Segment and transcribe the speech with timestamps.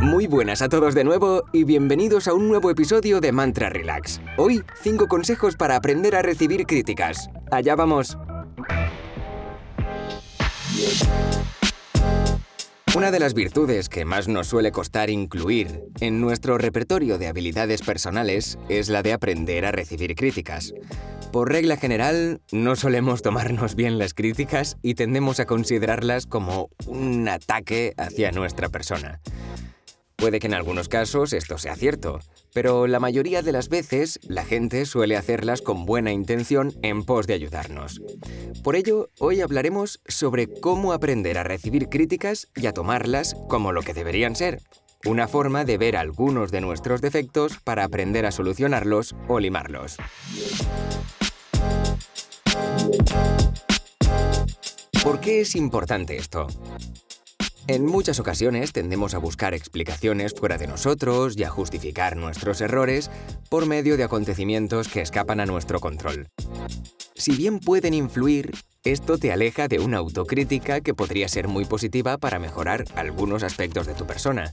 [0.00, 4.20] Muy buenas a todos de nuevo y bienvenidos a un nuevo episodio de Mantra Relax.
[4.36, 7.30] Hoy, 5 consejos para aprender a recibir críticas.
[7.50, 8.18] Allá vamos.
[12.94, 17.82] Una de las virtudes que más nos suele costar incluir en nuestro repertorio de habilidades
[17.82, 20.72] personales es la de aprender a recibir críticas.
[21.32, 27.28] Por regla general, no solemos tomarnos bien las críticas y tendemos a considerarlas como un
[27.28, 29.20] ataque hacia nuestra persona.
[30.16, 32.20] Puede que en algunos casos esto sea cierto,
[32.54, 37.26] pero la mayoría de las veces la gente suele hacerlas con buena intención en pos
[37.26, 38.00] de ayudarnos.
[38.64, 43.82] Por ello, hoy hablaremos sobre cómo aprender a recibir críticas y a tomarlas como lo
[43.82, 44.62] que deberían ser.
[45.04, 49.98] Una forma de ver algunos de nuestros defectos para aprender a solucionarlos o limarlos.
[55.04, 56.46] ¿Por qué es importante esto?
[57.68, 63.10] En muchas ocasiones tendemos a buscar explicaciones fuera de nosotros y a justificar nuestros errores
[63.50, 66.28] por medio de acontecimientos que escapan a nuestro control.
[67.16, 68.52] Si bien pueden influir,
[68.84, 73.88] esto te aleja de una autocrítica que podría ser muy positiva para mejorar algunos aspectos
[73.88, 74.52] de tu persona.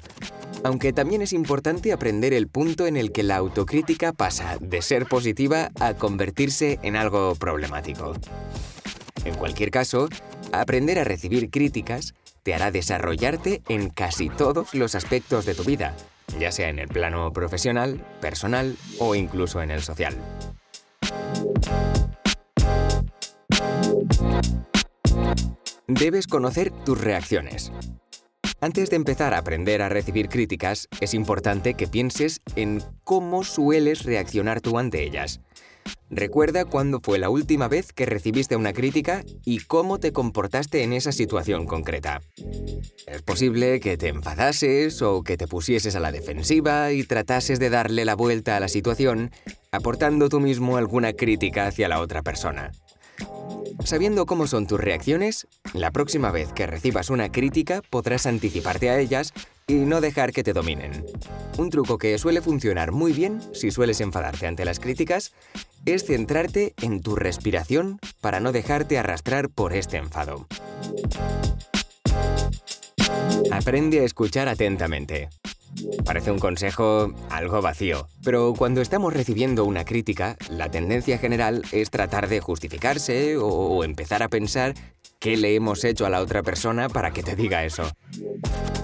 [0.64, 5.06] Aunque también es importante aprender el punto en el que la autocrítica pasa de ser
[5.06, 8.14] positiva a convertirse en algo problemático.
[9.24, 10.10] En cualquier caso,
[10.52, 15.96] aprender a recibir críticas te hará desarrollarte en casi todos los aspectos de tu vida,
[16.40, 20.16] ya sea en el plano profesional, personal o incluso en el social.
[25.88, 27.72] Debes conocer tus reacciones.
[28.62, 34.04] Antes de empezar a aprender a recibir críticas, es importante que pienses en cómo sueles
[34.04, 35.42] reaccionar tú ante ellas.
[36.16, 40.94] Recuerda cuándo fue la última vez que recibiste una crítica y cómo te comportaste en
[40.94, 42.22] esa situación concreta.
[43.08, 47.72] Es posible que te enfadases o que te pusieses a la defensiva y tratases de
[47.72, 49.32] darle la vuelta a la situación,
[49.72, 52.72] aportando tú mismo alguna crítica hacia la otra persona.
[53.84, 59.00] Sabiendo cómo son tus reacciones, la próxima vez que recibas una crítica podrás anticiparte a
[59.00, 59.34] ellas
[59.68, 61.06] y no dejar que te dominen.
[61.58, 65.34] Un truco que suele funcionar muy bien si sueles enfadarte ante las críticas
[65.86, 70.48] es centrarte en tu respiración para no dejarte arrastrar por este enfado.
[73.52, 75.30] Aprende a escuchar atentamente.
[76.06, 81.90] Parece un consejo algo vacío, pero cuando estamos recibiendo una crítica, la tendencia general es
[81.90, 84.74] tratar de justificarse o empezar a pensar
[85.24, 87.90] qué le hemos hecho a la otra persona para que te diga eso.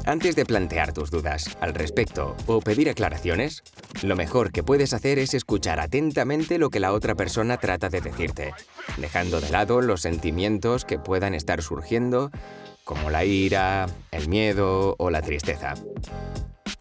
[0.05, 3.61] Antes de plantear tus dudas al respecto o pedir aclaraciones,
[4.03, 7.99] lo mejor que puedes hacer es escuchar atentamente lo que la otra persona trata de
[7.99, 8.53] decirte,
[8.95, 12.31] dejando de lado los sentimientos que puedan estar surgiendo,
[12.85, 15.73] como la ira, el miedo o la tristeza.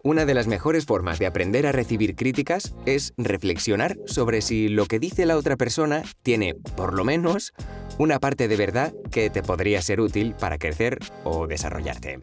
[0.08, 4.86] Una de las mejores formas de aprender a recibir críticas es reflexionar sobre si lo
[4.86, 7.52] que dice la otra persona tiene, por lo menos,
[7.98, 12.20] una parte de verdad que te podría ser útil para crecer o desarrollarte.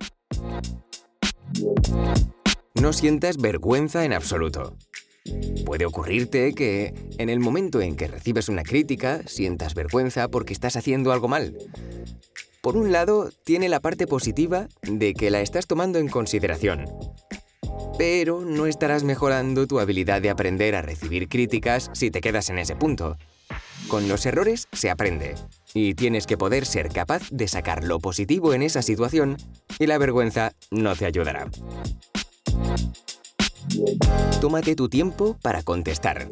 [2.74, 4.76] No sientas vergüenza en absoluto.
[5.64, 10.76] Puede ocurrirte que, en el momento en que recibes una crítica, sientas vergüenza porque estás
[10.76, 11.56] haciendo algo mal.
[12.64, 16.86] Por un lado, tiene la parte positiva de que la estás tomando en consideración,
[17.98, 22.60] pero no estarás mejorando tu habilidad de aprender a recibir críticas si te quedas en
[22.60, 23.18] ese punto.
[23.88, 25.36] Con los errores se aprende,
[25.74, 29.38] y tienes que poder ser capaz de sacar lo positivo en esa situación
[29.78, 31.48] y la vergüenza no te ayudará.
[34.40, 36.30] Tómate tu tiempo para contestar.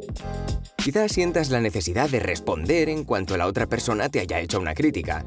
[0.77, 4.73] Quizás sientas la necesidad de responder en cuanto la otra persona te haya hecho una
[4.73, 5.25] crítica.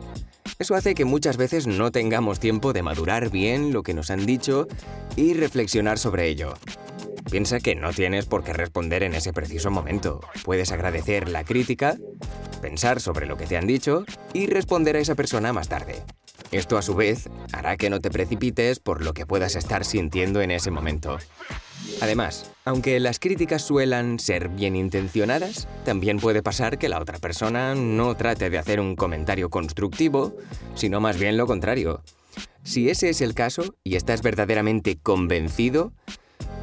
[0.59, 4.25] Eso hace que muchas veces no tengamos tiempo de madurar bien lo que nos han
[4.25, 4.67] dicho
[5.15, 6.55] y reflexionar sobre ello.
[7.31, 10.21] Piensa que no tienes por qué responder en ese preciso momento.
[10.45, 11.97] Puedes agradecer la crítica,
[12.63, 16.03] pensar sobre lo que te han dicho y responder a esa persona más tarde.
[16.53, 20.41] Esto a su vez hará que no te precipites por lo que puedas estar sintiendo
[20.41, 21.19] en ese momento.
[22.01, 27.75] Además, aunque las críticas suelan ser bien intencionadas, también puede pasar que la otra persona
[27.75, 30.37] no trate de hacer un comentario constructivo,
[30.75, 32.03] sino más bien lo contrario.
[32.65, 35.93] Si ese es el caso y estás verdaderamente convencido,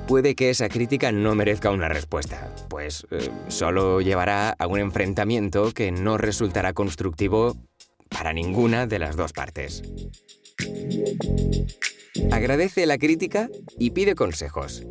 [0.08, 5.72] puede que esa crítica no merezca una respuesta, pues eh, solo llevará a un enfrentamiento
[5.72, 7.58] que no resultará constructivo
[8.10, 9.82] para ninguna de las dos partes.
[12.32, 13.50] Agradece la crítica
[13.80, 14.84] y pide consejos.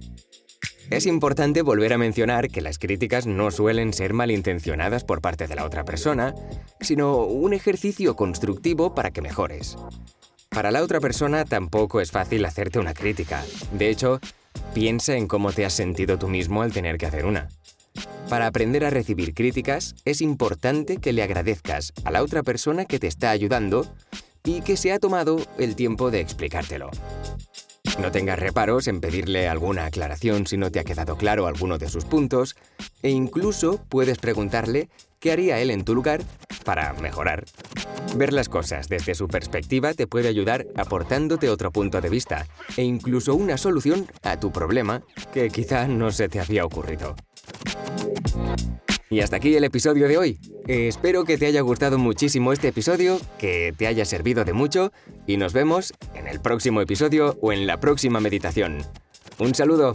[0.91, 5.55] Es importante volver a mencionar que las críticas no suelen ser malintencionadas por parte de
[5.55, 6.35] la otra persona,
[6.81, 9.77] sino un ejercicio constructivo para que mejores.
[10.51, 13.43] Para la otra persona tampoco es fácil hacerte una crítica.
[13.73, 14.21] De hecho,
[14.75, 17.49] piensa en cómo te has sentido tú mismo al tener que hacer una.
[18.29, 22.99] Para aprender a recibir críticas, es importante que le agradezcas a la otra persona que
[22.99, 23.87] te está ayudando
[24.45, 26.91] y que se ha tomado el tiempo de explicártelo.
[27.99, 31.89] No tengas reparos en pedirle alguna aclaración si no te ha quedado claro alguno de
[31.89, 32.57] sus puntos,
[33.03, 34.89] e incluso puedes preguntarle
[35.21, 36.23] qué haría él en tu lugar
[36.65, 37.45] para mejorar.
[38.17, 42.47] Ver las cosas desde su perspectiva te puede ayudar aportándote otro punto de vista
[42.77, 45.03] e incluso una solución a tu problema
[45.33, 47.15] que quizá no se te había ocurrido.
[49.11, 50.41] Y hasta aquí el episodio de hoy.
[50.67, 54.93] Espero que te haya gustado muchísimo este episodio, que te haya servido de mucho
[55.27, 58.79] y nos vemos en el próximo episodio o en la próxima meditación.
[59.39, 59.95] Un saludo.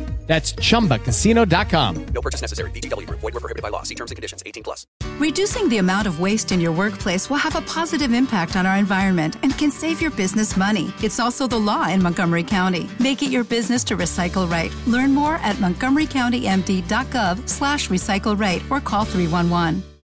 [0.31, 2.05] That's chumbacasino.com.
[2.13, 2.71] No purchase necessary.
[2.71, 3.19] VGW Group.
[3.19, 3.83] Void were prohibited by law.
[3.83, 4.41] See terms and conditions.
[4.45, 4.87] 18 plus.
[5.19, 8.77] Reducing the amount of waste in your workplace will have a positive impact on our
[8.77, 10.93] environment and can save your business money.
[11.03, 12.89] It's also the law in Montgomery County.
[12.97, 14.73] Make it your business to recycle right.
[14.87, 19.83] Learn more at montgomerycountymd.gov slash recycle right or call 311.